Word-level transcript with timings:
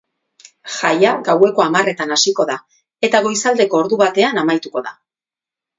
Jaia 0.75 1.11
gaueko 1.27 1.65
hamarretan 1.65 2.15
hasiko 2.17 2.49
da 2.53 2.57
eta 3.09 3.25
goizaldeko 3.29 3.83
ordubatean 3.85 4.45
amaituko 4.47 4.87
da. 4.89 4.99